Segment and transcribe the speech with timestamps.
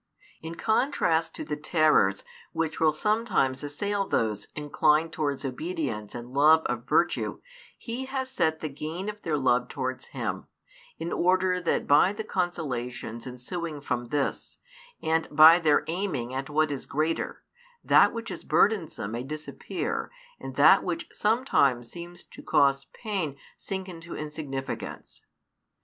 [0.41, 6.65] In contrast to the terrors which will sometimes assail those inclined towards obedience and love
[6.65, 7.39] of virtue
[7.77, 10.47] He has set the gain of their love towards Him,
[10.97, 14.57] in order that by the consolations ensuing from this,
[15.03, 17.43] and by their aiming at what is greater,
[17.83, 20.09] that which is burdensome may disappear
[20.39, 25.21] and that which sometimes seems to cause pain sink into insignificance.